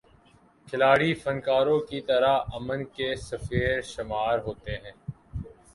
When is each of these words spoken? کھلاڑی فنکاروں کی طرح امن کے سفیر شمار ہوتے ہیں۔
کھلاڑی 0.67 1.13
فنکاروں 1.13 1.79
کی 1.79 2.01
طرح 2.01 2.37
امن 2.53 2.83
کے 2.95 3.15
سفیر 3.21 3.81
شمار 3.85 4.39
ہوتے 4.39 4.77
ہیں۔ 4.77 4.91